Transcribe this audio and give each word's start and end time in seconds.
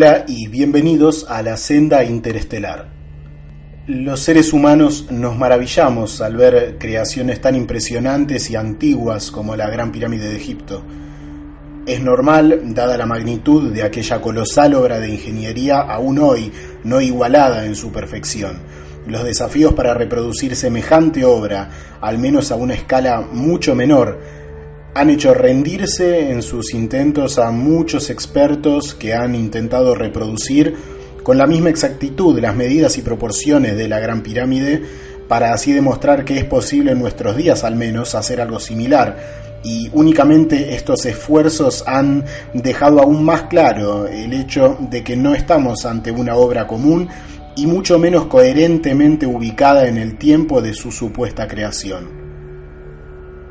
Hola 0.00 0.24
y 0.28 0.46
bienvenidos 0.46 1.26
a 1.28 1.42
la 1.42 1.56
senda 1.56 2.04
interestelar. 2.04 2.86
Los 3.88 4.20
seres 4.20 4.52
humanos 4.52 5.08
nos 5.10 5.36
maravillamos 5.36 6.20
al 6.20 6.36
ver 6.36 6.76
creaciones 6.78 7.40
tan 7.40 7.56
impresionantes 7.56 8.48
y 8.48 8.54
antiguas 8.54 9.32
como 9.32 9.56
la 9.56 9.68
Gran 9.68 9.90
Pirámide 9.90 10.28
de 10.28 10.36
Egipto. 10.36 10.84
Es 11.84 12.00
normal, 12.00 12.60
dada 12.74 12.96
la 12.96 13.06
magnitud 13.06 13.72
de 13.72 13.82
aquella 13.82 14.20
colosal 14.20 14.74
obra 14.74 15.00
de 15.00 15.08
ingeniería 15.08 15.80
aún 15.80 16.20
hoy 16.20 16.52
no 16.84 17.00
igualada 17.00 17.66
en 17.66 17.74
su 17.74 17.90
perfección. 17.90 18.58
Los 19.08 19.24
desafíos 19.24 19.74
para 19.74 19.94
reproducir 19.94 20.54
semejante 20.54 21.24
obra, 21.24 21.70
al 22.00 22.18
menos 22.18 22.52
a 22.52 22.54
una 22.54 22.74
escala 22.74 23.26
mucho 23.32 23.74
menor, 23.74 24.20
han 24.94 25.10
hecho 25.10 25.34
rendirse 25.34 26.30
en 26.30 26.42
sus 26.42 26.74
intentos 26.74 27.38
a 27.38 27.50
muchos 27.50 28.10
expertos 28.10 28.94
que 28.94 29.14
han 29.14 29.34
intentado 29.34 29.94
reproducir 29.94 30.74
con 31.22 31.38
la 31.38 31.46
misma 31.46 31.70
exactitud 31.70 32.38
las 32.40 32.56
medidas 32.56 32.96
y 32.98 33.02
proporciones 33.02 33.76
de 33.76 33.88
la 33.88 34.00
Gran 34.00 34.22
Pirámide 34.22 34.82
para 35.28 35.52
así 35.52 35.72
demostrar 35.72 36.24
que 36.24 36.38
es 36.38 36.44
posible 36.44 36.92
en 36.92 37.00
nuestros 37.00 37.36
días 37.36 37.64
al 37.64 37.76
menos 37.76 38.14
hacer 38.14 38.40
algo 38.40 38.58
similar. 38.58 39.48
Y 39.62 39.90
únicamente 39.92 40.74
estos 40.74 41.04
esfuerzos 41.04 41.84
han 41.86 42.24
dejado 42.54 43.00
aún 43.00 43.24
más 43.24 43.42
claro 43.42 44.06
el 44.06 44.32
hecho 44.32 44.78
de 44.80 45.04
que 45.04 45.16
no 45.16 45.34
estamos 45.34 45.84
ante 45.84 46.10
una 46.10 46.36
obra 46.36 46.66
común 46.66 47.08
y 47.56 47.66
mucho 47.66 47.98
menos 47.98 48.26
coherentemente 48.26 49.26
ubicada 49.26 49.86
en 49.86 49.98
el 49.98 50.16
tiempo 50.16 50.62
de 50.62 50.74
su 50.74 50.92
supuesta 50.92 51.46
creación 51.46 52.17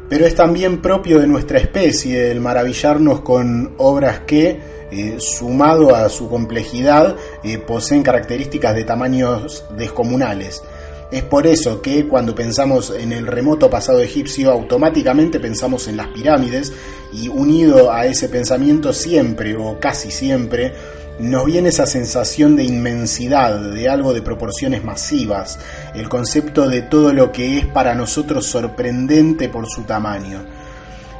pero 0.09 0.25
es 0.25 0.35
también 0.35 0.81
propio 0.81 1.19
de 1.19 1.27
nuestra 1.27 1.59
especie 1.59 2.31
el 2.31 2.41
maravillarnos 2.41 3.21
con 3.21 3.73
obras 3.77 4.21
que, 4.21 4.59
eh, 4.91 5.15
sumado 5.19 5.95
a 5.95 6.07
su 6.09 6.29
complejidad, 6.29 7.15
eh, 7.43 7.57
poseen 7.57 8.03
características 8.03 8.75
de 8.75 8.83
tamaños 8.83 9.65
descomunales. 9.77 10.63
Es 11.11 11.23
por 11.23 11.47
eso 11.47 11.81
que 11.81 12.05
cuando 12.05 12.35
pensamos 12.35 12.91
en 12.91 13.13
el 13.13 13.27
remoto 13.27 13.69
pasado 13.69 14.01
egipcio, 14.01 14.51
automáticamente 14.51 15.39
pensamos 15.39 15.87
en 15.87 15.95
las 15.95 16.07
pirámides 16.07 16.73
y 17.13 17.29
unido 17.29 17.91
a 17.91 18.05
ese 18.05 18.27
pensamiento 18.27 18.91
siempre 18.91 19.55
o 19.55 19.79
casi 19.79 20.11
siempre 20.11 20.73
nos 21.19 21.45
viene 21.45 21.69
esa 21.69 21.85
sensación 21.85 22.55
de 22.55 22.63
inmensidad, 22.63 23.59
de 23.59 23.89
algo 23.89 24.13
de 24.13 24.21
proporciones 24.21 24.83
masivas, 24.83 25.57
el 25.95 26.09
concepto 26.09 26.67
de 26.67 26.83
todo 26.83 27.13
lo 27.13 27.31
que 27.31 27.57
es 27.59 27.65
para 27.65 27.95
nosotros 27.95 28.45
sorprendente 28.45 29.49
por 29.49 29.67
su 29.67 29.83
tamaño. 29.83 30.45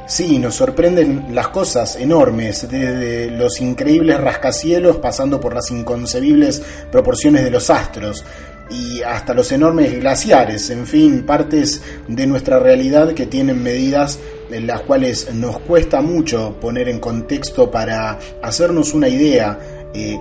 Sí, 0.06 0.38
nos 0.38 0.54
sorprenden 0.54 1.34
las 1.34 1.48
cosas 1.48 1.96
enormes, 1.96 2.66
desde 2.70 3.30
los 3.30 3.60
increíbles 3.60 4.18
rascacielos 4.18 4.96
pasando 4.96 5.38
por 5.38 5.54
las 5.54 5.70
inconcebibles 5.70 6.62
proporciones 6.90 7.44
de 7.44 7.50
los 7.50 7.68
astros 7.68 8.24
y 8.70 9.02
hasta 9.02 9.34
los 9.34 9.52
enormes 9.52 9.98
glaciares, 10.00 10.70
en 10.70 10.86
fin, 10.86 11.24
partes 11.24 11.82
de 12.06 12.26
nuestra 12.26 12.58
realidad 12.58 13.12
que 13.12 13.26
tienen 13.26 13.62
medidas 13.62 14.18
en 14.50 14.66
las 14.66 14.80
cuales 14.80 15.32
nos 15.34 15.58
cuesta 15.60 16.00
mucho 16.00 16.56
poner 16.60 16.88
en 16.88 17.00
contexto 17.00 17.70
para 17.70 18.18
hacernos 18.42 18.94
una 18.94 19.08
idea 19.08 19.58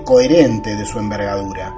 coherente 0.04 0.76
de 0.76 0.86
su 0.86 1.00
envergadura. 1.00 1.74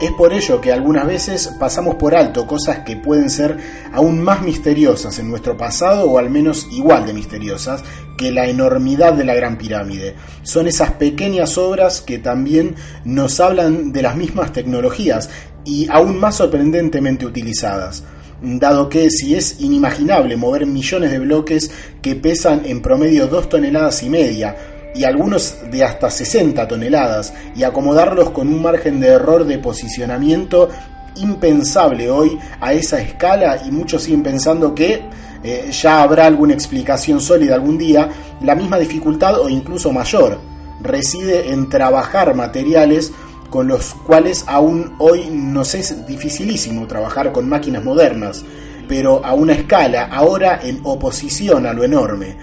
Es 0.00 0.10
por 0.12 0.32
ello 0.32 0.60
que 0.60 0.72
algunas 0.72 1.06
veces 1.06 1.48
pasamos 1.58 1.94
por 1.94 2.14
alto 2.14 2.46
cosas 2.46 2.80
que 2.80 2.96
pueden 2.96 3.30
ser 3.30 3.56
aún 3.92 4.20
más 4.20 4.42
misteriosas 4.42 5.18
en 5.18 5.30
nuestro 5.30 5.56
pasado 5.56 6.10
o 6.10 6.18
al 6.18 6.28
menos 6.28 6.66
igual 6.72 7.06
de 7.06 7.14
misteriosas 7.14 7.82
que 8.18 8.32
la 8.32 8.46
enormidad 8.46 9.14
de 9.14 9.24
la 9.24 9.34
Gran 9.34 9.56
Pirámide. 9.56 10.14
Son 10.42 10.66
esas 10.66 10.92
pequeñas 10.92 11.56
obras 11.56 12.02
que 12.02 12.18
también 12.18 12.74
nos 13.04 13.40
hablan 13.40 13.92
de 13.92 14.02
las 14.02 14.16
mismas 14.16 14.52
tecnologías 14.52 15.30
y 15.64 15.88
aún 15.90 16.18
más 16.18 16.36
sorprendentemente 16.36 17.24
utilizadas 17.24 18.02
dado 18.42 18.90
que 18.90 19.08
si 19.10 19.34
es 19.34 19.60
inimaginable 19.60 20.36
mover 20.36 20.66
millones 20.66 21.10
de 21.10 21.18
bloques 21.18 21.70
que 22.02 22.16
pesan 22.16 22.66
en 22.66 22.82
promedio 22.82 23.28
dos 23.28 23.48
toneladas 23.48 24.02
y 24.02 24.10
media, 24.10 24.75
y 24.94 25.04
algunos 25.04 25.56
de 25.70 25.84
hasta 25.84 26.10
60 26.10 26.66
toneladas 26.66 27.34
y 27.54 27.62
acomodarlos 27.62 28.30
con 28.30 28.48
un 28.48 28.62
margen 28.62 29.00
de 29.00 29.08
error 29.08 29.44
de 29.44 29.58
posicionamiento 29.58 30.68
impensable 31.16 32.10
hoy 32.10 32.38
a 32.60 32.72
esa 32.72 33.00
escala 33.00 33.62
y 33.66 33.70
muchos 33.70 34.02
siguen 34.02 34.22
pensando 34.22 34.74
que 34.74 35.02
eh, 35.42 35.70
ya 35.70 36.02
habrá 36.02 36.26
alguna 36.26 36.54
explicación 36.54 37.20
sólida 37.20 37.54
algún 37.54 37.78
día, 37.78 38.10
la 38.40 38.54
misma 38.54 38.78
dificultad 38.78 39.40
o 39.40 39.48
incluso 39.48 39.92
mayor. 39.92 40.38
Reside 40.82 41.52
en 41.52 41.68
trabajar 41.68 42.34
materiales 42.34 43.12
con 43.50 43.68
los 43.68 43.94
cuales 43.94 44.44
aún 44.46 44.94
hoy 44.98 45.28
nos 45.30 45.74
es 45.74 46.06
dificilísimo 46.06 46.86
trabajar 46.86 47.32
con 47.32 47.48
máquinas 47.48 47.84
modernas, 47.84 48.44
pero 48.88 49.24
a 49.24 49.34
una 49.34 49.52
escala 49.52 50.06
ahora 50.06 50.60
en 50.62 50.80
oposición 50.82 51.66
a 51.66 51.72
lo 51.72 51.84
enorme 51.84 52.36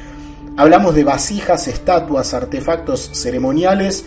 Hablamos 0.55 0.93
de 0.93 1.03
vasijas, 1.03 1.67
estatuas, 1.67 2.35
artefactos 2.35 3.09
ceremoniales 3.13 4.05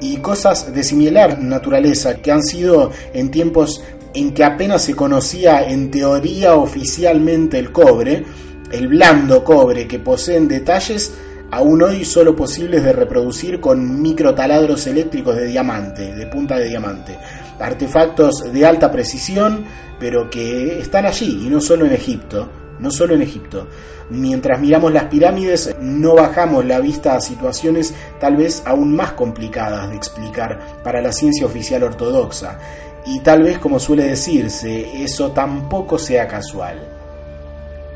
y 0.00 0.18
cosas 0.18 0.72
de 0.72 0.84
similar 0.84 1.40
naturaleza 1.40 2.18
que 2.18 2.30
han 2.30 2.42
sido 2.44 2.92
en 3.12 3.32
tiempos 3.32 3.82
en 4.14 4.32
que 4.32 4.44
apenas 4.44 4.82
se 4.82 4.94
conocía 4.94 5.68
en 5.68 5.90
teoría 5.90 6.54
oficialmente 6.54 7.58
el 7.58 7.72
cobre, 7.72 8.24
el 8.70 8.86
blando 8.86 9.42
cobre 9.42 9.88
que 9.88 9.98
poseen 9.98 10.46
detalles 10.46 11.14
aún 11.50 11.82
hoy 11.82 12.04
solo 12.04 12.36
posibles 12.36 12.84
de 12.84 12.92
reproducir 12.92 13.60
con 13.60 14.00
microtaladros 14.00 14.86
eléctricos 14.86 15.34
de 15.34 15.46
diamante, 15.46 16.14
de 16.14 16.26
punta 16.26 16.58
de 16.58 16.68
diamante. 16.68 17.18
Artefactos 17.58 18.52
de 18.52 18.64
alta 18.64 18.92
precisión, 18.92 19.64
pero 19.98 20.30
que 20.30 20.78
están 20.78 21.06
allí 21.06 21.42
y 21.44 21.48
no 21.48 21.60
solo 21.60 21.86
en 21.86 21.92
Egipto, 21.92 22.48
no 22.78 22.90
solo 22.90 23.14
en 23.14 23.22
Egipto. 23.22 23.66
Mientras 24.10 24.60
miramos 24.60 24.92
las 24.92 25.04
pirámides, 25.04 25.74
no 25.80 26.14
bajamos 26.14 26.64
la 26.64 26.80
vista 26.80 27.14
a 27.14 27.20
situaciones 27.20 27.94
tal 28.20 28.36
vez 28.36 28.62
aún 28.64 28.94
más 28.94 29.12
complicadas 29.12 29.90
de 29.90 29.96
explicar 29.96 30.80
para 30.82 31.02
la 31.02 31.12
ciencia 31.12 31.46
oficial 31.46 31.82
ortodoxa. 31.82 32.58
Y 33.06 33.20
tal 33.20 33.42
vez, 33.42 33.58
como 33.58 33.78
suele 33.78 34.04
decirse, 34.04 35.02
eso 35.02 35.32
tampoco 35.32 35.98
sea 35.98 36.26
casual. 36.26 36.98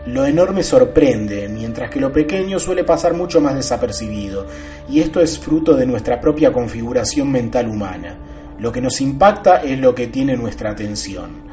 Lo 0.06 0.26
enorme 0.26 0.65
sorprende, 0.65 1.48
mientras 1.48 1.88
que 1.88 2.00
lo 2.00 2.12
pequeño 2.12 2.59
suele 2.59 2.82
pasar 2.82 3.15
mucho 3.15 3.41
más 3.41 3.54
desapercibido, 3.54 4.47
y 4.88 5.00
esto 5.00 5.21
es 5.21 5.38
fruto 5.38 5.75
de 5.75 5.87
nuestra 5.87 6.21
propia 6.21 6.53
configuración 6.53 7.31
mental 7.31 7.69
humana. 7.69 8.16
Lo 8.59 8.72
que 8.72 8.81
nos 8.81 9.00
impacta 9.00 9.62
es 9.62 9.78
lo 9.78 9.94
que 9.94 10.09
tiene 10.09 10.37
nuestra 10.37 10.71
atención. 10.71 11.53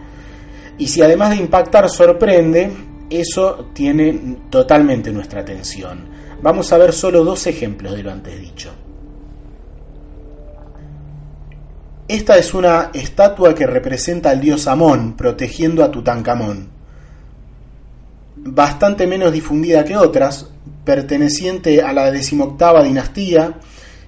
Y 0.79 0.87
si 0.87 1.01
además 1.01 1.31
de 1.31 1.35
impactar 1.35 1.89
sorprende, 1.89 2.71
eso 3.09 3.69
tiene 3.73 4.37
totalmente 4.49 5.11
nuestra 5.11 5.41
atención. 5.41 6.05
Vamos 6.41 6.71
a 6.71 6.77
ver 6.77 6.93
solo 6.93 7.23
dos 7.23 7.47
ejemplos 7.47 7.95
de 7.95 8.03
lo 8.03 8.11
antes 8.11 8.39
dicho. 8.39 8.71
Esta 12.07 12.37
es 12.37 12.53
una 12.53 12.89
estatua 12.93 13.53
que 13.53 13.67
representa 13.67 14.31
al 14.31 14.41
dios 14.41 14.67
Amón 14.67 15.15
protegiendo 15.15 15.83
a 15.83 15.91
Tutankamón. 15.91 16.69
Bastante 18.37 19.05
menos 19.05 19.31
difundida 19.31 19.85
que 19.85 19.95
otras, 19.95 20.49
perteneciente 20.85 21.83
a 21.83 21.93
la 21.93 22.09
decimoctava 22.09 22.83
dinastía 22.83 23.59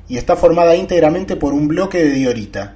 y 0.08 0.18
está 0.18 0.36
formada 0.36 0.76
íntegramente 0.76 1.36
por 1.36 1.54
un 1.54 1.68
bloque 1.68 2.00
de 2.00 2.12
diorita. 2.12 2.76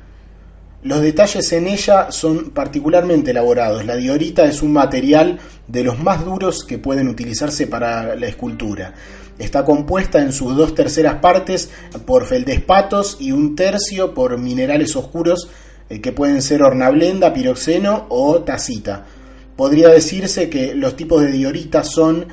Los 0.86 1.02
detalles 1.02 1.52
en 1.52 1.66
ella 1.66 2.12
son 2.12 2.52
particularmente 2.52 3.32
elaborados. 3.32 3.84
La 3.88 3.96
diorita 3.96 4.46
es 4.46 4.62
un 4.62 4.72
material 4.72 5.40
de 5.68 5.84
los 5.84 5.98
más 5.98 6.24
duros 6.24 6.64
que 6.64 6.78
pueden 6.78 7.08
utilizarse 7.08 7.66
para 7.66 8.16
la 8.16 8.28
escultura. 8.28 8.94
Está 9.40 9.66
compuesta 9.66 10.22
en 10.22 10.32
sus 10.32 10.56
dos 10.56 10.76
terceras 10.76 11.16
partes 11.16 11.72
por 12.06 12.28
feldespatos 12.28 13.18
y 13.20 13.32
un 13.32 13.56
tercio 13.56 14.14
por 14.14 14.38
minerales 14.38 14.96
oscuros 14.96 15.50
eh, 15.90 16.02
que 16.02 16.12
pueden 16.12 16.44
ser 16.44 16.62
ornablenda, 16.62 17.34
piroxeno 17.34 18.06
o 18.10 18.42
tacita. 18.44 19.08
Podría 19.56 19.90
decirse 19.90 20.52
que 20.52 20.76
los 20.76 20.96
tipos 20.96 21.24
de 21.24 21.32
diorita 21.32 21.84
son 21.84 22.28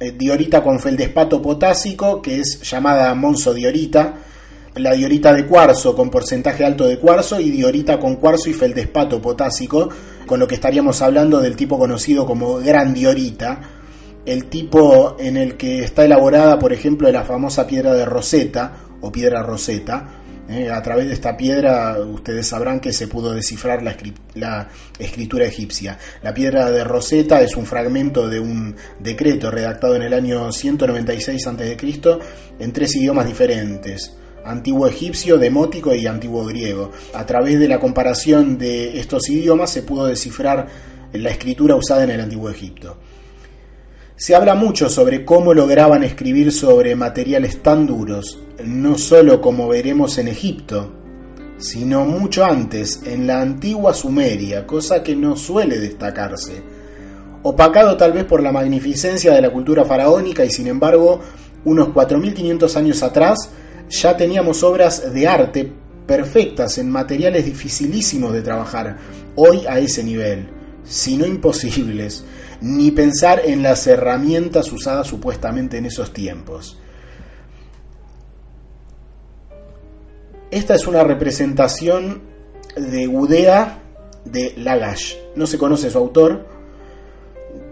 eh, 0.00 0.10
diorita 0.10 0.64
con 0.64 0.80
feldespato 0.80 1.40
potásico, 1.40 2.20
que 2.20 2.40
es 2.40 2.60
llamada 2.68 3.14
monzodiorita, 3.14 4.14
la 4.76 4.92
diorita 4.92 5.32
de 5.32 5.46
cuarzo 5.46 5.94
con 5.94 6.10
porcentaje 6.10 6.64
alto 6.64 6.86
de 6.86 6.98
cuarzo 6.98 7.38
y 7.38 7.50
diorita 7.50 7.98
con 7.98 8.16
cuarzo 8.16 8.50
y 8.50 8.54
feldespato 8.54 9.20
potásico, 9.22 9.88
con 10.26 10.40
lo 10.40 10.48
que 10.48 10.56
estaríamos 10.56 11.00
hablando 11.02 11.40
del 11.40 11.56
tipo 11.56 11.78
conocido 11.78 12.26
como 12.26 12.56
gran 12.56 12.92
diorita, 12.92 13.60
el 14.26 14.46
tipo 14.46 15.16
en 15.18 15.36
el 15.36 15.56
que 15.56 15.84
está 15.84 16.04
elaborada, 16.04 16.58
por 16.58 16.72
ejemplo, 16.72 17.10
la 17.12 17.24
famosa 17.24 17.66
piedra 17.66 17.94
de 17.94 18.04
Rosetta 18.04 18.72
o 19.00 19.12
piedra 19.12 19.42
Rosetta. 19.42 20.20
Eh, 20.46 20.70
a 20.70 20.82
través 20.82 21.06
de 21.06 21.14
esta 21.14 21.38
piedra 21.38 21.96
ustedes 22.00 22.48
sabrán 22.48 22.78
que 22.78 22.92
se 22.92 23.08
pudo 23.08 23.32
descifrar 23.32 23.82
la, 23.82 23.96
la, 24.34 24.68
escritura 24.98 25.46
egipcia. 25.46 25.98
La 26.22 26.34
piedra 26.34 26.70
de 26.70 26.84
Rosetta 26.84 27.40
es 27.40 27.56
un 27.56 27.64
fragmento 27.64 28.28
de 28.28 28.40
un 28.40 28.74
decreto 28.98 29.50
redactado 29.50 29.96
en 29.96 30.02
el 30.02 30.12
año 30.12 30.52
196 30.52 31.46
a.C. 31.46 31.76
en 32.58 32.72
tres 32.72 32.96
idiomas 32.96 33.26
diferentes 33.26 34.14
antiguo 34.44 34.86
egipcio, 34.86 35.38
demótico 35.38 35.94
y 35.94 36.06
antiguo 36.06 36.44
griego. 36.44 36.90
A 37.14 37.26
través 37.26 37.58
de 37.58 37.68
la 37.68 37.80
comparación 37.80 38.58
de 38.58 38.98
estos 38.98 39.28
idiomas 39.28 39.70
se 39.70 39.82
pudo 39.82 40.06
descifrar 40.06 40.66
la 41.12 41.30
escritura 41.30 41.76
usada 41.76 42.04
en 42.04 42.10
el 42.10 42.20
antiguo 42.20 42.50
Egipto. 42.50 42.96
Se 44.16 44.34
habla 44.34 44.54
mucho 44.54 44.88
sobre 44.88 45.24
cómo 45.24 45.54
lograban 45.54 46.04
escribir 46.04 46.52
sobre 46.52 46.94
materiales 46.94 47.62
tan 47.62 47.86
duros, 47.86 48.38
no 48.64 48.96
solo 48.96 49.40
como 49.40 49.68
veremos 49.68 50.18
en 50.18 50.28
Egipto, 50.28 50.92
sino 51.58 52.04
mucho 52.04 52.44
antes, 52.44 53.00
en 53.04 53.26
la 53.26 53.40
antigua 53.40 53.92
Sumeria, 53.92 54.66
cosa 54.66 55.02
que 55.02 55.16
no 55.16 55.36
suele 55.36 55.78
destacarse. 55.78 56.62
Opacado 57.42 57.96
tal 57.96 58.12
vez 58.12 58.24
por 58.24 58.42
la 58.42 58.52
magnificencia 58.52 59.32
de 59.32 59.42
la 59.42 59.50
cultura 59.50 59.84
faraónica 59.84 60.44
y 60.44 60.50
sin 60.50 60.68
embargo, 60.68 61.20
unos 61.64 61.88
4.500 61.88 62.76
años 62.76 63.02
atrás, 63.02 63.50
ya 63.88 64.16
teníamos 64.16 64.62
obras 64.62 65.12
de 65.12 65.28
arte 65.28 65.72
perfectas 66.06 66.78
en 66.78 66.90
materiales 66.90 67.44
dificilísimos 67.44 68.32
de 68.32 68.42
trabajar, 68.42 68.98
hoy 69.36 69.64
a 69.68 69.78
ese 69.78 70.04
nivel, 70.04 70.48
si 70.84 71.16
no 71.16 71.26
imposibles, 71.26 72.24
ni 72.60 72.90
pensar 72.90 73.42
en 73.44 73.62
las 73.62 73.86
herramientas 73.86 74.70
usadas 74.72 75.06
supuestamente 75.06 75.78
en 75.78 75.86
esos 75.86 76.12
tiempos. 76.12 76.78
Esta 80.50 80.74
es 80.74 80.86
una 80.86 81.02
representación 81.02 82.22
de 82.76 83.06
Gudea 83.06 83.82
de 84.24 84.54
Lagash. 84.56 85.16
No 85.34 85.46
se 85.46 85.58
conoce 85.58 85.90
su 85.90 85.98
autor. 85.98 86.46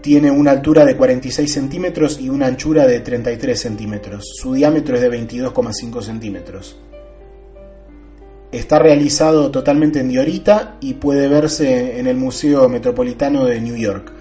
Tiene 0.03 0.29
una 0.29 0.51
altura 0.51 0.83
de 0.83 0.97
46 0.97 1.49
centímetros 1.49 2.19
y 2.19 2.27
una 2.27 2.47
anchura 2.47 2.85
de 2.85 2.99
33 2.99 3.57
centímetros. 3.57 4.33
Su 4.35 4.53
diámetro 4.53 4.97
es 4.97 5.01
de 5.01 5.09
22,5 5.09 6.01
centímetros. 6.01 6.77
Está 8.51 8.79
realizado 8.79 9.49
totalmente 9.49 10.01
en 10.01 10.09
diorita 10.09 10.75
y 10.81 10.95
puede 10.95 11.29
verse 11.29 11.97
en 11.97 12.07
el 12.07 12.17
Museo 12.17 12.67
Metropolitano 12.67 13.45
de 13.45 13.61
New 13.61 13.77
York. 13.77 14.11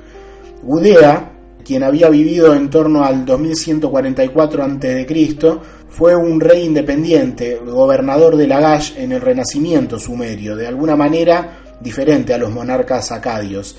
Gudea, 0.63 1.33
quien 1.65 1.83
había 1.83 2.09
vivido 2.09 2.55
en 2.55 2.71
torno 2.71 3.03
al 3.05 3.27
2144 3.27 4.63
a.C., 4.63 5.59
fue 5.89 6.15
un 6.15 6.39
rey 6.39 6.65
independiente, 6.65 7.57
gobernador 7.57 8.37
de 8.37 8.47
Lagash 8.47 8.93
en 8.99 9.11
el 9.11 9.21
Renacimiento 9.21 9.99
sumerio, 9.99 10.55
de 10.55 10.69
alguna 10.69 10.95
manera 10.95 11.59
diferente 11.83 12.33
a 12.33 12.39
los 12.39 12.51
monarcas 12.51 13.13
acadios. 13.13 13.77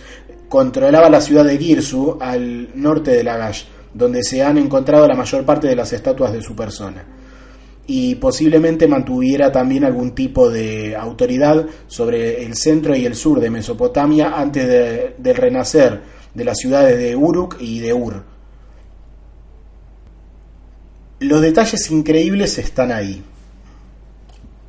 Controlaba 0.53 1.09
la 1.09 1.19
ciudad 1.19 1.45
de 1.45 1.57
Girsu, 1.57 2.19
al 2.21 2.69
norte 2.75 3.09
de 3.09 3.23
Lagash, 3.23 3.63
donde 3.91 4.21
se 4.21 4.43
han 4.43 4.59
encontrado 4.59 5.07
la 5.07 5.15
mayor 5.15 5.43
parte 5.43 5.65
de 5.65 5.75
las 5.75 5.91
estatuas 5.93 6.31
de 6.31 6.43
su 6.43 6.55
persona. 6.55 7.03
Y 7.87 8.13
posiblemente 8.13 8.87
mantuviera 8.87 9.51
también 9.51 9.83
algún 9.83 10.13
tipo 10.13 10.51
de 10.51 10.95
autoridad 10.95 11.65
sobre 11.87 12.45
el 12.45 12.55
centro 12.55 12.95
y 12.95 13.03
el 13.03 13.15
sur 13.15 13.39
de 13.39 13.49
Mesopotamia 13.49 14.33
antes 14.37 15.15
del 15.17 15.35
renacer 15.35 16.01
de 16.35 16.45
las 16.45 16.59
ciudades 16.59 16.99
de 16.99 17.15
Uruk 17.15 17.57
y 17.59 17.79
de 17.79 17.93
Ur 17.95 18.23
los 21.19 21.41
detalles 21.41 21.89
increíbles 21.89 22.59
están 22.59 22.91
ahí. 22.91 23.23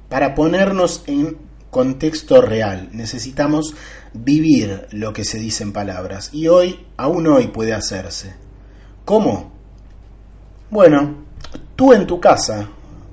Para 0.08 0.34
ponernos 0.34 1.02
en 1.06 1.36
contexto 1.74 2.40
real, 2.40 2.90
necesitamos 2.92 3.74
vivir 4.12 4.86
lo 4.92 5.12
que 5.12 5.24
se 5.24 5.40
dice 5.40 5.64
en 5.64 5.72
palabras. 5.72 6.30
Y 6.32 6.46
hoy, 6.46 6.86
aún 6.96 7.26
hoy 7.26 7.48
puede 7.48 7.72
hacerse. 7.72 8.32
¿Cómo? 9.04 9.52
Bueno, 10.70 11.24
tú 11.74 11.92
en 11.92 12.06
tu 12.06 12.20
casa 12.20 12.68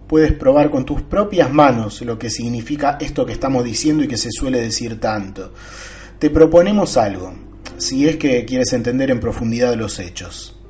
puedes 0.06 0.34
probar 0.34 0.70
con 0.70 0.86
tus 0.86 1.02
propias 1.02 1.52
manos 1.52 2.04
lo 2.04 2.20
que 2.20 2.30
significa 2.30 3.00
esto 3.02 3.26
que 3.26 3.34
estamos 3.34 3.64
diciendo 3.64 4.04
y 4.04 4.08
que 4.08 4.18
se 4.18 4.30
suele 4.32 4.62
decir 4.62 5.00
tanto. 5.00 5.54
Te 6.20 6.30
proponemos 6.30 6.98
algo, 6.98 7.34
si 7.80 8.08
es 8.08 8.18
que 8.18 8.46
quieres 8.46 8.74
entender 8.74 9.10
en 9.10 9.20
profundidad 9.20 9.74
los 9.74 9.98
hechos. 9.98 10.61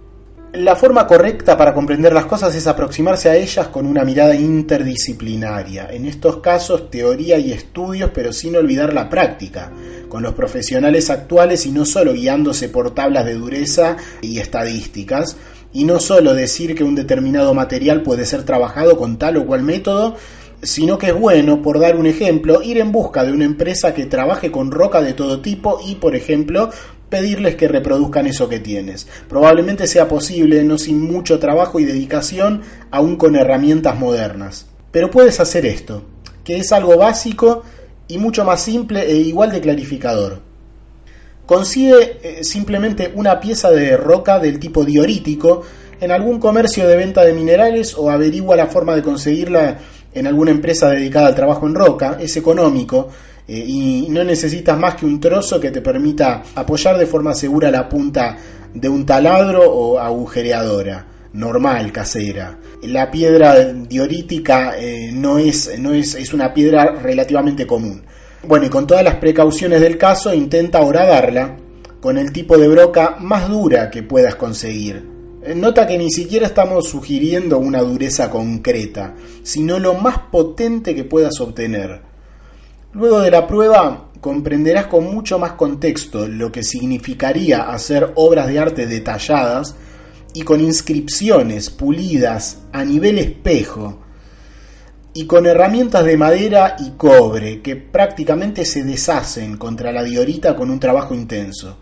La 0.53 0.75
forma 0.75 1.07
correcta 1.07 1.55
para 1.55 1.73
comprender 1.73 2.11
las 2.11 2.25
cosas 2.25 2.53
es 2.53 2.67
aproximarse 2.67 3.29
a 3.29 3.37
ellas 3.37 3.69
con 3.69 3.85
una 3.85 4.03
mirada 4.03 4.35
interdisciplinaria. 4.35 5.87
En 5.89 6.05
estos 6.05 6.37
casos, 6.37 6.91
teoría 6.91 7.37
y 7.37 7.53
estudios, 7.53 8.11
pero 8.13 8.33
sin 8.33 8.57
olvidar 8.57 8.93
la 8.93 9.09
práctica, 9.09 9.71
con 10.09 10.23
los 10.23 10.33
profesionales 10.33 11.09
actuales 11.09 11.65
y 11.65 11.71
no 11.71 11.85
solo 11.85 12.11
guiándose 12.11 12.67
por 12.67 12.93
tablas 12.93 13.25
de 13.25 13.35
dureza 13.35 13.95
y 14.21 14.39
estadísticas, 14.39 15.37
y 15.71 15.85
no 15.85 16.01
solo 16.01 16.33
decir 16.33 16.75
que 16.75 16.83
un 16.83 16.95
determinado 16.95 17.53
material 17.53 18.03
puede 18.03 18.25
ser 18.25 18.43
trabajado 18.43 18.97
con 18.97 19.17
tal 19.17 19.37
o 19.37 19.45
cual 19.45 19.63
método, 19.63 20.17
sino 20.61 20.97
que 20.97 21.07
es 21.07 21.15
bueno, 21.17 21.61
por 21.61 21.79
dar 21.79 21.95
un 21.95 22.07
ejemplo, 22.07 22.61
ir 22.61 22.77
en 22.77 22.91
busca 22.91 23.23
de 23.23 23.31
una 23.31 23.45
empresa 23.45 23.93
que 23.93 24.05
trabaje 24.05 24.51
con 24.51 24.69
roca 24.69 25.01
de 25.01 25.13
todo 25.13 25.39
tipo 25.39 25.79
y, 25.87 25.95
por 25.95 26.13
ejemplo, 26.13 26.69
pedirles 27.11 27.55
que 27.55 27.67
reproduzcan 27.67 28.25
eso 28.25 28.49
que 28.49 28.59
tienes. 28.59 29.05
Probablemente 29.27 29.85
sea 29.85 30.07
posible, 30.07 30.63
no 30.63 30.79
sin 30.79 30.99
mucho 30.99 31.37
trabajo 31.37 31.79
y 31.79 31.85
dedicación, 31.85 32.61
aún 32.89 33.17
con 33.17 33.35
herramientas 33.35 33.99
modernas. 33.99 34.65
Pero 34.91 35.11
puedes 35.11 35.39
hacer 35.39 35.65
esto, 35.67 36.03
que 36.43 36.57
es 36.57 36.71
algo 36.71 36.97
básico 36.97 37.63
y 38.07 38.17
mucho 38.17 38.43
más 38.45 38.63
simple 38.63 39.03
e 39.11 39.17
igual 39.17 39.51
de 39.51 39.61
clarificador. 39.61 40.39
Consigue 41.45 42.17
eh, 42.23 42.43
simplemente 42.43 43.11
una 43.13 43.39
pieza 43.39 43.69
de 43.71 43.97
roca 43.97 44.39
del 44.39 44.57
tipo 44.57 44.85
diorítico 44.85 45.63
en 45.99 46.11
algún 46.11 46.39
comercio 46.39 46.87
de 46.87 46.95
venta 46.95 47.25
de 47.25 47.33
minerales 47.33 47.93
o 47.95 48.09
averigua 48.09 48.55
la 48.55 48.67
forma 48.67 48.95
de 48.95 49.03
conseguirla 49.03 49.79
en 50.13 50.27
alguna 50.27 50.51
empresa 50.51 50.89
dedicada 50.89 51.27
al 51.27 51.35
trabajo 51.35 51.67
en 51.67 51.75
roca, 51.75 52.17
es 52.19 52.35
económico 52.37 53.09
eh, 53.47 53.63
y 53.65 54.07
no 54.09 54.23
necesitas 54.23 54.77
más 54.77 54.95
que 54.95 55.05
un 55.05 55.19
trozo 55.19 55.59
que 55.59 55.71
te 55.71 55.81
permita 55.81 56.43
apoyar 56.55 56.97
de 56.97 57.05
forma 57.05 57.33
segura 57.33 57.71
la 57.71 57.87
punta 57.87 58.37
de 58.73 58.89
un 58.89 59.05
taladro 59.05 59.69
o 59.69 59.99
agujereadora 59.99 61.07
normal, 61.33 61.91
casera. 61.91 62.57
La 62.83 63.09
piedra 63.09 63.73
diorítica 63.73 64.73
eh, 64.77 65.11
no, 65.13 65.37
es, 65.37 65.79
no 65.79 65.93
es, 65.93 66.15
es 66.15 66.33
una 66.33 66.53
piedra 66.53 66.91
relativamente 67.01 67.65
común. 67.65 68.03
Bueno, 68.43 68.65
y 68.65 68.69
con 68.69 68.87
todas 68.87 69.03
las 69.03 69.15
precauciones 69.15 69.81
del 69.81 69.97
caso, 69.97 70.33
intenta 70.33 70.81
horadarla 70.81 71.57
con 71.99 72.17
el 72.17 72.31
tipo 72.31 72.57
de 72.57 72.67
broca 72.67 73.17
más 73.19 73.47
dura 73.47 73.89
que 73.91 74.03
puedas 74.03 74.35
conseguir. 74.35 75.05
Eh, 75.43 75.55
nota 75.55 75.87
que 75.87 75.97
ni 75.97 76.11
siquiera 76.11 76.47
estamos 76.47 76.89
sugiriendo 76.89 77.59
una 77.59 77.81
dureza 77.81 78.29
concreta, 78.29 79.13
sino 79.43 79.79
lo 79.79 79.93
más 79.93 80.17
potente 80.31 80.95
que 80.95 81.03
puedas 81.03 81.39
obtener. 81.39 82.10
Luego 82.93 83.21
de 83.21 83.31
la 83.31 83.47
prueba 83.47 84.09
comprenderás 84.19 84.87
con 84.87 85.05
mucho 85.05 85.39
más 85.39 85.53
contexto 85.53 86.27
lo 86.27 86.51
que 86.51 86.61
significaría 86.61 87.69
hacer 87.69 88.11
obras 88.15 88.47
de 88.47 88.59
arte 88.59 88.85
detalladas 88.85 89.75
y 90.33 90.41
con 90.41 90.59
inscripciones 90.59 91.69
pulidas 91.69 92.59
a 92.73 92.83
nivel 92.83 93.17
espejo 93.17 93.99
y 95.13 95.25
con 95.25 95.45
herramientas 95.45 96.03
de 96.03 96.17
madera 96.17 96.75
y 96.79 96.91
cobre 96.91 97.61
que 97.61 97.77
prácticamente 97.77 98.65
se 98.65 98.83
deshacen 98.83 99.55
contra 99.55 99.93
la 99.93 100.03
diorita 100.03 100.55
con 100.57 100.69
un 100.69 100.79
trabajo 100.79 101.13
intenso. 101.13 101.77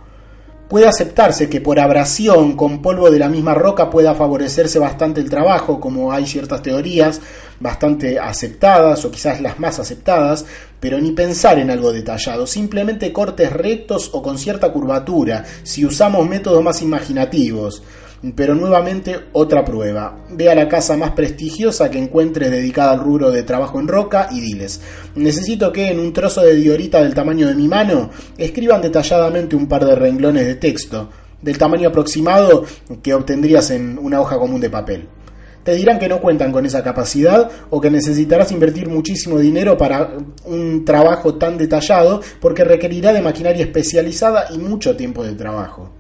Puede 0.70 0.88
aceptarse 0.88 1.50
que 1.50 1.62
por 1.62 1.80
abrasión 1.80 2.56
con 2.56 2.84
polvo 2.84 3.10
de 3.10 3.18
la 3.18 3.28
misma 3.28 3.56
roca 3.56 3.90
pueda 3.90 4.14
favorecerse 4.14 4.78
bastante 4.78 5.20
el 5.20 5.28
trabajo, 5.28 5.80
como 5.80 6.12
hay 6.12 6.28
ciertas 6.28 6.62
teorías 6.62 7.22
bastante 7.60 8.20
aceptadas 8.20 9.04
o 9.04 9.10
quizás 9.10 9.42
las 9.42 9.60
más 9.60 9.80
aceptadas, 9.80 10.46
pero 10.80 11.00
ni 11.00 11.12
pensar 11.12 11.60
en 11.60 11.70
algo 11.70 11.92
detallado, 11.92 12.48
simplemente 12.48 13.12
cortes 13.12 13.52
rectos 13.52 14.10
o 14.14 14.22
con 14.22 14.38
cierta 14.38 14.72
curvatura, 14.72 15.46
si 15.64 15.86
usamos 15.86 16.28
métodos 16.28 16.64
más 16.64 16.82
imaginativos. 16.82 17.84
Pero 18.36 18.54
nuevamente 18.54 19.18
otra 19.32 19.64
prueba. 19.64 20.26
Ve 20.30 20.50
a 20.50 20.56
la 20.56 20.68
casa 20.68 20.98
más 20.98 21.12
prestigiosa 21.12 21.90
que 21.90 22.00
encuentres 22.00 22.52
dedicada 22.52 22.92
al 22.92 23.00
rubro 23.00 23.32
de 23.32 23.44
trabajo 23.44 23.80
en 23.80 23.88
roca 23.88 24.28
y 24.30 24.42
diles, 24.42 24.82
necesito 25.16 25.72
que 25.72 25.88
en 25.88 26.02
un 26.02 26.12
trozo 26.12 26.42
de 26.42 26.56
diorita 26.56 27.02
del 27.02 27.14
tamaño 27.14 27.48
de 27.48 27.56
mi 27.56 27.70
mano 27.70 28.10
escriban 28.38 28.82
detalladamente 28.82 29.56
un 29.56 29.68
par 29.68 29.86
de 29.86 29.96
renglones 29.96 30.46
de 30.46 30.56
texto, 30.56 31.10
del 31.42 31.58
tamaño 31.58 31.88
aproximado 31.88 32.66
que 33.02 33.14
obtendrías 33.14 33.72
en 33.72 33.98
una 33.98 34.20
hoja 34.20 34.38
común 34.38 34.60
de 34.60 34.70
papel. 34.70 35.08
Te 35.64 35.76
dirán 35.76 36.00
que 36.00 36.08
no 36.08 36.20
cuentan 36.20 36.52
con 36.52 36.66
esa 36.66 36.84
capacidad 36.84 37.50
o 37.70 37.82
que 37.82 37.92
necesitarás 37.92 38.52
invertir 38.52 38.88
muchísimo 38.88 39.38
dinero 39.38 39.78
para 39.78 40.14
un 40.46 40.86
trabajo 40.86 41.36
tan 41.36 41.58
detallado 41.58 42.22
porque 42.40 42.64
requerirá 42.64 43.14
de 43.14 43.22
maquinaria 43.22 43.64
especializada 43.64 44.48
y 44.52 44.58
mucho 44.58 44.96
tiempo 44.96 45.24
de 45.24 45.34
trabajo. 45.34 45.92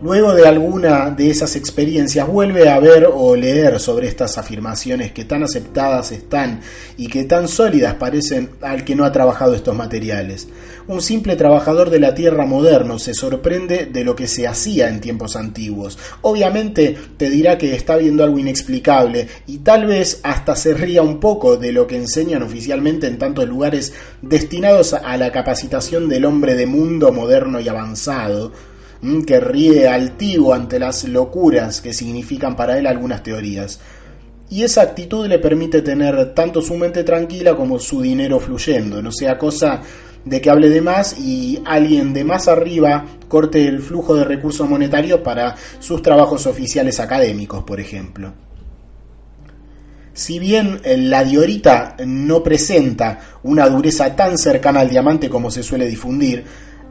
Luego 0.00 0.32
de 0.32 0.46
alguna 0.46 1.10
de 1.10 1.28
esas 1.28 1.56
experiencias 1.56 2.28
vuelve 2.28 2.68
a 2.68 2.78
ver 2.78 3.08
o 3.12 3.34
leer 3.34 3.80
sobre 3.80 4.06
estas 4.06 4.38
afirmaciones 4.38 5.10
que 5.10 5.24
tan 5.24 5.42
aceptadas 5.42 6.12
están 6.12 6.60
y 6.96 7.08
que 7.08 7.24
tan 7.24 7.48
sólidas 7.48 7.94
parecen 7.94 8.50
al 8.62 8.84
que 8.84 8.94
no 8.94 9.04
ha 9.04 9.10
trabajado 9.10 9.56
estos 9.56 9.74
materiales. 9.74 10.46
Un 10.88 11.02
simple 11.02 11.36
trabajador 11.36 11.90
de 11.90 12.00
la 12.00 12.14
tierra 12.14 12.46
moderno 12.46 12.98
se 12.98 13.12
sorprende 13.12 13.84
de 13.92 14.04
lo 14.04 14.16
que 14.16 14.26
se 14.26 14.48
hacía 14.48 14.88
en 14.88 15.02
tiempos 15.02 15.36
antiguos. 15.36 15.98
Obviamente 16.22 16.96
te 17.18 17.28
dirá 17.28 17.58
que 17.58 17.74
está 17.74 17.98
viendo 17.98 18.24
algo 18.24 18.38
inexplicable 18.38 19.28
y 19.46 19.58
tal 19.58 19.84
vez 19.84 20.20
hasta 20.22 20.56
se 20.56 20.72
ría 20.72 21.02
un 21.02 21.20
poco 21.20 21.58
de 21.58 21.72
lo 21.72 21.86
que 21.86 21.96
enseñan 21.96 22.42
oficialmente 22.42 23.06
en 23.06 23.18
tantos 23.18 23.46
lugares 23.46 23.92
destinados 24.22 24.94
a 24.94 25.14
la 25.18 25.30
capacitación 25.30 26.08
del 26.08 26.24
hombre 26.24 26.54
de 26.54 26.64
mundo 26.64 27.12
moderno 27.12 27.60
y 27.60 27.68
avanzado 27.68 28.52
que 29.26 29.40
ríe 29.40 29.88
altivo 29.88 30.54
ante 30.54 30.78
las 30.78 31.04
locuras 31.04 31.82
que 31.82 31.92
significan 31.92 32.56
para 32.56 32.78
él 32.78 32.86
algunas 32.86 33.22
teorías. 33.22 33.78
Y 34.48 34.62
esa 34.62 34.80
actitud 34.80 35.26
le 35.26 35.38
permite 35.38 35.82
tener 35.82 36.32
tanto 36.32 36.62
su 36.62 36.74
mente 36.78 37.04
tranquila 37.04 37.54
como 37.54 37.78
su 37.78 38.00
dinero 38.00 38.40
fluyendo, 38.40 39.02
no 39.02 39.12
sea 39.12 39.36
cosa 39.36 39.82
de 40.28 40.40
que 40.40 40.50
hable 40.50 40.68
de 40.68 40.80
más 40.80 41.18
y 41.18 41.60
alguien 41.64 42.12
de 42.12 42.24
más 42.24 42.48
arriba 42.48 43.06
corte 43.28 43.66
el 43.66 43.80
flujo 43.80 44.14
de 44.14 44.24
recursos 44.24 44.68
monetarios 44.68 45.20
para 45.20 45.54
sus 45.80 46.02
trabajos 46.02 46.46
oficiales 46.46 47.00
académicos, 47.00 47.64
por 47.64 47.80
ejemplo. 47.80 48.32
Si 50.12 50.38
bien 50.38 50.80
la 50.84 51.22
diorita 51.22 51.96
no 52.04 52.42
presenta 52.42 53.20
una 53.44 53.68
dureza 53.68 54.16
tan 54.16 54.36
cercana 54.36 54.80
al 54.80 54.90
diamante 54.90 55.28
como 55.30 55.50
se 55.50 55.62
suele 55.62 55.86
difundir, 55.86 56.44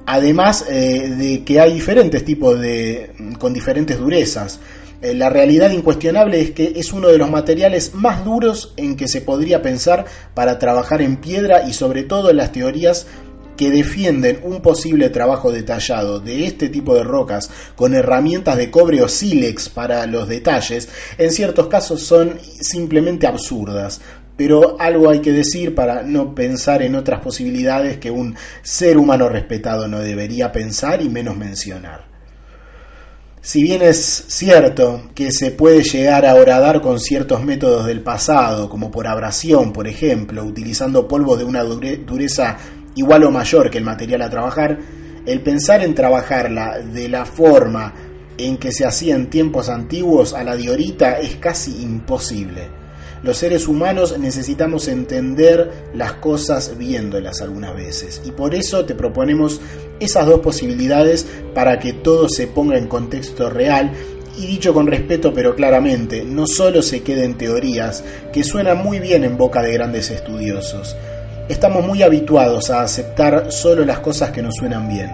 Además 0.09 0.65
eh, 0.69 1.09
de 1.17 1.43
que 1.43 1.59
hay 1.59 1.73
diferentes 1.73 2.23
tipos 2.23 2.57
de. 2.57 3.11
con 3.39 3.53
diferentes 3.53 3.99
durezas. 3.99 4.61
Eh, 5.01 5.13
la 5.13 5.29
realidad 5.29 5.69
incuestionable 5.69 6.39
es 6.39 6.51
que 6.51 6.71
es 6.77 6.93
uno 6.93 7.09
de 7.09 7.17
los 7.17 7.29
materiales 7.29 7.93
más 7.93 8.23
duros 8.23 8.73
en 8.77 8.95
que 8.95 9.09
se 9.09 9.19
podría 9.19 9.61
pensar 9.61 10.05
para 10.33 10.59
trabajar 10.59 11.01
en 11.01 11.17
piedra 11.17 11.67
y 11.67 11.73
sobre 11.73 12.03
todo 12.03 12.29
en 12.29 12.37
las 12.37 12.53
teorías 12.53 13.05
que 13.57 13.69
defienden 13.69 14.39
un 14.43 14.61
posible 14.61 15.09
trabajo 15.09 15.51
detallado 15.51 16.21
de 16.21 16.45
este 16.45 16.69
tipo 16.69 16.95
de 16.95 17.03
rocas 17.03 17.49
con 17.75 17.93
herramientas 17.93 18.55
de 18.55 18.71
cobre 18.71 19.01
o 19.01 19.09
sílex 19.09 19.67
para 19.67 20.05
los 20.05 20.29
detalles, 20.29 20.87
en 21.17 21.31
ciertos 21.31 21.67
casos 21.67 22.01
son 22.01 22.39
simplemente 22.61 23.27
absurdas, 23.27 23.99
pero 24.37 24.79
algo 24.79 25.09
hay 25.09 25.19
que 25.19 25.33
decir 25.33 25.75
para 25.75 26.03
no 26.03 26.33
pensar 26.35 26.83
en 26.83 26.95
otras 26.95 27.21
posibilidades 27.21 27.97
que 27.97 28.11
un 28.11 28.35
ser 28.61 28.97
humano 28.97 29.27
respetado 29.27 29.87
no 29.87 29.99
debería 29.99 30.51
pensar 30.51 31.01
y 31.01 31.09
menos 31.09 31.35
mencionar. 31.35 32.05
Si 33.47 33.63
bien 33.63 33.81
es 33.81 34.25
cierto 34.27 35.03
que 35.15 35.31
se 35.31 35.51
puede 35.51 35.81
llegar 35.81 36.25
a 36.25 36.35
horadar 36.35 36.81
con 36.81 36.99
ciertos 36.99 37.45
métodos 37.45 37.85
del 37.85 38.01
pasado, 38.01 38.69
como 38.69 38.91
por 38.91 39.07
abrasión, 39.07 39.71
por 39.71 39.87
ejemplo, 39.87 40.43
utilizando 40.43 41.07
polvo 41.07 41.37
de 41.37 41.45
una 41.45 41.63
dureza 41.63 42.57
igual 42.97 43.23
o 43.23 43.31
mayor 43.31 43.69
que 43.69 43.77
el 43.77 43.85
material 43.85 44.21
a 44.21 44.29
trabajar, 44.29 44.77
el 45.25 45.41
pensar 45.41 45.81
en 45.81 45.95
trabajarla 45.95 46.79
de 46.79 47.07
la 47.07 47.25
forma 47.25 47.93
en 48.37 48.57
que 48.57 48.71
se 48.71 48.85
hacía 48.85 49.15
en 49.15 49.29
tiempos 49.29 49.69
antiguos 49.69 50.33
a 50.33 50.43
la 50.43 50.55
diorita 50.55 51.19
es 51.19 51.37
casi 51.37 51.81
imposible 51.81 52.77
los 53.23 53.37
seres 53.37 53.67
humanos 53.67 54.17
necesitamos 54.17 54.87
entender 54.87 55.89
las 55.93 56.13
cosas 56.13 56.77
viéndolas 56.77 57.41
algunas 57.41 57.75
veces. 57.75 58.21
Y 58.25 58.31
por 58.31 58.53
eso 58.53 58.85
te 58.85 58.95
proponemos 58.95 59.59
esas 59.99 60.27
dos 60.27 60.39
posibilidades 60.39 61.25
para 61.53 61.79
que 61.79 61.93
todo 61.93 62.29
se 62.29 62.47
ponga 62.47 62.77
en 62.77 62.87
contexto 62.87 63.49
real 63.49 63.91
y 64.37 64.45
dicho 64.45 64.73
con 64.73 64.85
respeto 64.85 65.33
pero 65.33 65.55
claramente, 65.55 66.23
no 66.23 66.45
solo 66.45 66.81
se 66.81 67.01
queden 67.01 67.37
teorías 67.37 68.03
que 68.31 68.43
suenan 68.43 68.77
muy 68.77 68.99
bien 68.99 69.23
en 69.23 69.35
boca 69.35 69.61
de 69.61 69.73
grandes 69.73 70.11
estudiosos. 70.11 70.95
Estamos 71.49 71.85
muy 71.85 72.03
habituados 72.03 72.69
a 72.69 72.81
aceptar 72.81 73.51
solo 73.51 73.85
las 73.85 73.99
cosas 73.99 74.31
que 74.31 74.41
nos 74.41 74.55
suenan 74.55 74.89
bien. 74.89 75.09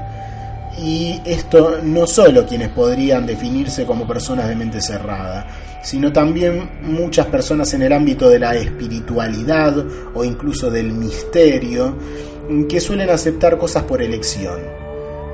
Y 0.79 1.21
esto 1.25 1.77
no 1.83 2.07
solo 2.07 2.47
quienes 2.47 2.69
podrían 2.69 3.27
definirse 3.27 3.85
como 3.85 4.07
personas 4.07 4.49
de 4.49 4.55
mente 4.55 4.81
cerrada, 4.81 5.45
sino 5.83 6.11
también 6.11 6.69
muchas 6.81 7.27
personas 7.27 7.71
en 7.75 7.83
el 7.83 7.93
ámbito 7.93 8.29
de 8.29 8.39
la 8.39 8.55
espiritualidad 8.55 9.75
o 10.15 10.23
incluso 10.23 10.71
del 10.71 10.91
misterio, 10.91 11.95
que 12.67 12.79
suelen 12.79 13.11
aceptar 13.11 13.59
cosas 13.59 13.83
por 13.83 14.01
elección. 14.01 14.59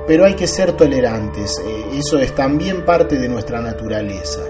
Pero 0.06 0.26
hay 0.26 0.34
que 0.34 0.46
ser 0.46 0.72
tolerantes, 0.72 1.58
eh, 1.64 1.98
eso 1.98 2.18
es 2.18 2.34
también 2.34 2.84
parte 2.84 3.16
de 3.18 3.28
nuestra 3.28 3.60
naturaleza. 3.60 4.40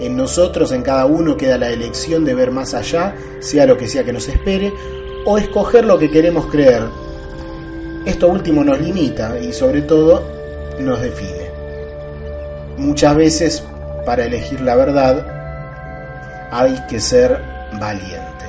En 0.00 0.16
nosotros, 0.16 0.70
en 0.72 0.82
cada 0.82 1.06
uno, 1.06 1.36
queda 1.36 1.58
la 1.58 1.70
elección 1.70 2.24
de 2.24 2.34
ver 2.34 2.52
más 2.52 2.72
allá, 2.72 3.16
sea 3.40 3.66
lo 3.66 3.76
que 3.76 3.88
sea 3.88 4.04
que 4.04 4.12
nos 4.12 4.28
espere, 4.28 4.72
o 5.30 5.36
escoger 5.36 5.84
lo 5.84 5.98
que 5.98 6.10
queremos 6.10 6.46
creer. 6.46 6.84
Esto 8.06 8.28
último 8.28 8.64
nos 8.64 8.80
limita 8.80 9.38
y 9.38 9.52
sobre 9.52 9.82
todo 9.82 10.26
nos 10.80 11.02
define. 11.02 11.50
Muchas 12.78 13.14
veces, 13.14 13.62
para 14.06 14.24
elegir 14.24 14.62
la 14.62 14.74
verdad, 14.74 16.48
hay 16.50 16.82
que 16.88 16.98
ser 16.98 17.38
valiente. 17.78 18.46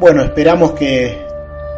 Bueno, 0.00 0.22
esperamos 0.22 0.72
que 0.72 1.24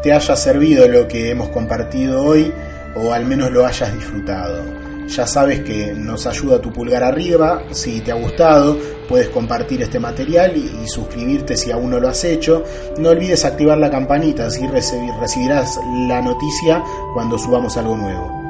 te 0.03 0.15
haya 0.15 0.35
servido 0.35 0.89
lo 0.89 1.07
que 1.07 1.29
hemos 1.29 1.51
compartido 1.51 2.23
hoy 2.25 2.55
o 2.95 3.13
al 3.13 3.27
menos 3.27 3.51
lo 3.51 3.67
hayas 3.67 3.93
disfrutado. 3.93 4.84
Ya 5.09 5.27
sabes 5.27 5.61
que 5.61 5.93
nos 5.95 6.27
ayuda 6.27 6.61
tu 6.61 6.73
pulgar 6.73 7.03
arriba, 7.03 7.63
si 7.73 8.01
te 8.01 8.13
ha 8.13 8.15
gustado 8.15 8.79
puedes 9.09 9.29
compartir 9.29 9.83
este 9.83 10.01
material 10.01 10.57
y, 10.57 10.89
suscribirte 10.89 11.57
si 11.57 11.71
aún 11.71 11.91
no 11.91 12.01
lo 12.01 12.09
has 12.09 12.25
hecho. 12.25 12.65
No 12.99 13.11
olvides 13.11 13.45
activar 13.45 13.79
la 13.79 13.91
campanita, 13.91 14.47
así 14.47 14.67
recibirás 14.67 15.79
la 16.09 16.21
noticia 16.21 16.83
cuando 17.13 17.39
subamos 17.39 17.77
algo 17.77 17.97
nuevo. 17.97 18.43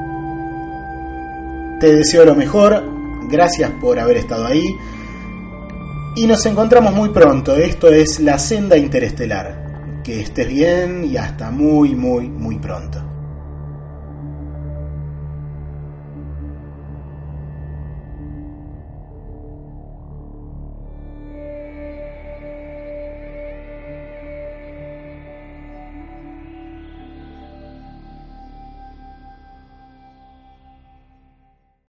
Te 1.80 1.94
deseo 1.94 2.24
lo 2.24 2.34
mejor, 2.34 2.82
gracias 3.28 3.70
por 3.80 3.98
haber 3.98 4.16
estado 4.18 4.46
ahí 4.46 4.64
y 6.16 6.26
nos 6.26 6.44
encontramos 6.46 6.94
muy 6.94 7.10
pronto. 7.10 7.56
Esto 7.56 7.88
es 7.88 8.20
La 8.20 8.38
Senda 8.38 8.76
Interestelar. 8.76 10.02
Que 10.02 10.20
estés 10.20 10.48
bien 10.48 11.04
y 11.04 11.16
hasta 11.16 11.50
muy, 11.50 11.94
muy, 11.94 12.28
muy 12.28 12.58
pronto. 12.58 13.13